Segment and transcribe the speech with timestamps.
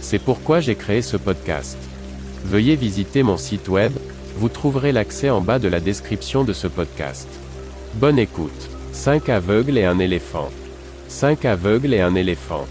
[0.00, 1.76] C'est pourquoi j'ai créé ce podcast.
[2.44, 3.92] Veuillez visiter mon site web,
[4.36, 7.28] vous trouverez l'accès en bas de la description de ce podcast.
[7.94, 8.70] Bonne écoute.
[8.92, 10.50] 5 aveugles et un éléphant.
[11.08, 12.66] 5 aveugles et un éléphant.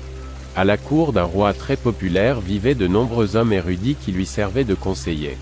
[0.56, 4.64] À la cour d'un roi très populaire vivaient de nombreux hommes érudits qui lui servaient
[4.64, 5.38] de conseillers.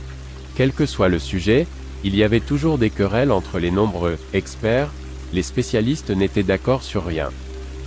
[0.56, 1.68] Quel que soit le sujet,
[2.04, 4.90] il y avait toujours des querelles entre les nombreux experts,
[5.34, 7.30] les spécialistes n'étaient d'accord sur rien.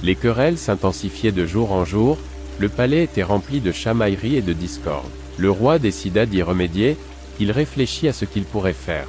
[0.02, 2.18] Les querelles s'intensifiaient de jour en jour,
[2.58, 5.10] le palais était rempli de chamailleries et de discorde.
[5.36, 6.96] Le roi décida d'y remédier,
[7.38, 9.06] il réfléchit à ce qu'il pourrait faire.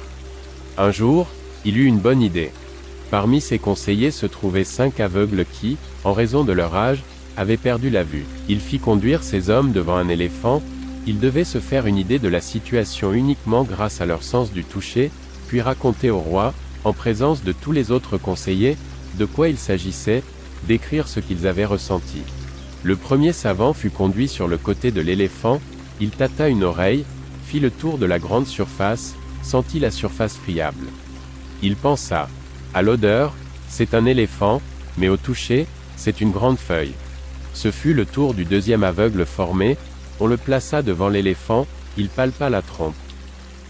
[0.78, 1.26] Un jour,
[1.64, 2.52] il eut une bonne idée.
[3.10, 7.02] Parmi ses conseillers se trouvaient cinq aveugles qui, en raison de leur âge,
[7.36, 8.24] avaient perdu la vue.
[8.48, 10.62] Il fit conduire ces hommes devant un éléphant,
[11.06, 14.64] ils devaient se faire une idée de la situation uniquement grâce à leur sens du
[14.64, 15.10] toucher,
[15.48, 18.76] puis raconter au roi, en présence de tous les autres conseillers,
[19.18, 20.22] de quoi il s'agissait,
[20.68, 22.22] décrire ce qu'ils avaient ressenti.
[22.82, 25.60] Le premier savant fut conduit sur le côté de l'éléphant,
[26.00, 27.04] il tâta une oreille,
[27.44, 30.86] fit le tour de la grande surface, sentit la surface friable.
[31.62, 32.28] Il pensa,
[32.72, 33.34] à l'odeur,
[33.68, 34.62] c'est un éléphant,
[34.96, 36.94] mais au toucher, c'est une grande feuille.
[37.52, 39.76] Ce fut le tour du deuxième aveugle formé,
[40.18, 41.66] on le plaça devant l'éléphant,
[41.98, 42.94] il palpa la trompe.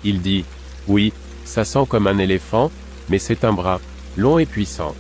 [0.05, 0.45] Il dit,
[0.87, 1.13] oui,
[1.45, 2.71] ça sent comme un éléphant,
[3.09, 3.81] mais c'est un bras,
[4.17, 4.95] long et puissant.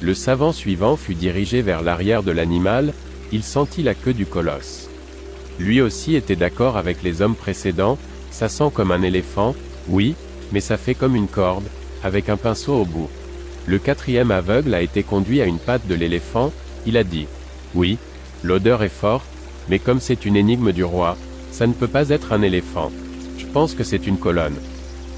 [0.00, 2.94] Le savant suivant fut dirigé vers l'arrière de l'animal,
[3.32, 4.88] il sentit la queue du colosse.
[5.58, 7.98] Lui aussi était d'accord avec les hommes précédents,
[8.30, 9.54] ça sent comme un éléphant,
[9.88, 10.14] oui,
[10.52, 11.66] mais ça fait comme une corde,
[12.02, 13.10] avec un pinceau au bout.
[13.66, 16.52] Le quatrième aveugle a été conduit à une patte de l'éléphant,
[16.86, 17.26] il a dit,
[17.74, 17.98] oui,
[18.42, 19.26] l'odeur est forte,
[19.68, 21.16] mais comme c'est une énigme du roi,
[21.52, 22.90] ça ne peut pas être un éléphant.
[23.38, 24.56] Je pense que c'est une colonne.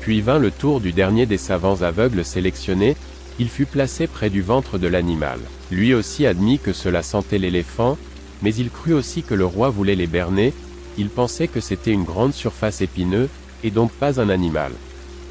[0.00, 2.96] Puis vint le tour du dernier des savants aveugles sélectionnés,
[3.38, 5.40] il fut placé près du ventre de l'animal.
[5.70, 7.96] Lui aussi admit que cela sentait l'éléphant,
[8.42, 10.52] mais il crut aussi que le roi voulait les berner,
[10.98, 13.28] il pensait que c'était une grande surface épineuse,
[13.64, 14.72] et donc pas un animal.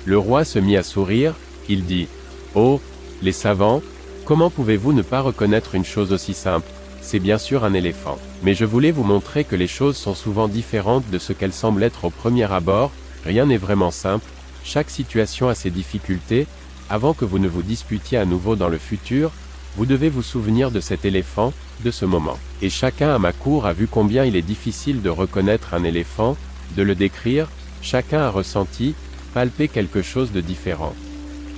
[0.05, 1.35] Le roi se mit à sourire,
[1.69, 2.07] il dit,
[2.55, 2.81] Oh,
[3.21, 3.81] les savants,
[4.25, 6.67] comment pouvez-vous ne pas reconnaître une chose aussi simple?
[7.01, 8.17] C'est bien sûr un éléphant.
[8.43, 11.83] Mais je voulais vous montrer que les choses sont souvent différentes de ce qu'elles semblent
[11.83, 12.91] être au premier abord,
[13.25, 14.25] rien n'est vraiment simple,
[14.63, 16.47] chaque situation a ses difficultés,
[16.91, 19.31] avant que vous ne vous disputiez à nouveau dans le futur,
[19.77, 21.53] vous devez vous souvenir de cet éléphant,
[21.85, 22.37] de ce moment.
[22.61, 26.35] Et chacun à ma cour a vu combien il est difficile de reconnaître un éléphant,
[26.75, 27.47] de le décrire,
[27.81, 28.93] chacun a ressenti,
[29.33, 30.93] palpé quelque chose de différent.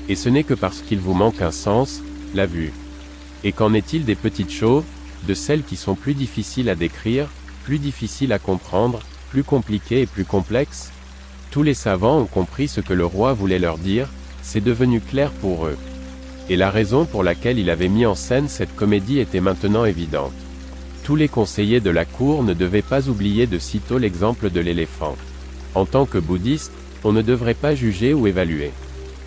[0.08, 2.02] Et ce n'est que parce qu'il vous manque un sens,
[2.36, 2.72] la vue.
[3.44, 4.84] Et qu'en est-il des petites choses,
[5.28, 7.28] de celles qui sont plus difficiles à décrire,
[7.64, 9.00] plus difficiles à comprendre,
[9.32, 10.92] plus compliquées et plus complexes?
[11.50, 14.08] Tous les savants ont compris ce que le roi voulait leur dire,
[14.44, 15.78] c'est devenu clair pour eux.
[16.50, 20.34] Et la raison pour laquelle il avait mis en scène cette comédie était maintenant évidente.
[21.04, 25.16] Tous les conseillers de la cour ne devaient pas oublier de citer l'exemple de l'éléphant.
[25.74, 28.72] En tant que bouddhiste, on ne devrait pas juger ou évaluer.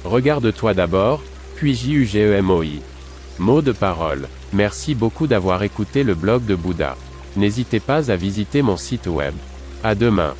[0.05, 1.22] Regarde-toi d'abord,
[1.56, 2.81] puis J-U-G-E-M-O-I.
[3.38, 4.28] Mot de parole.
[4.53, 6.97] Merci beaucoup d'avoir écouté le blog de Bouddha.
[7.37, 9.34] N'hésitez pas à visiter mon site web.
[9.82, 10.34] À demain.